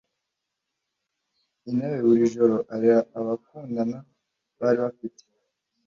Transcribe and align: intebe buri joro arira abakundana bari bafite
intebe 1.69 1.97
buri 2.05 2.23
joro 2.33 2.55
arira 2.73 2.99
abakundana 3.19 3.97
bari 4.59 4.79
bafite 4.85 5.21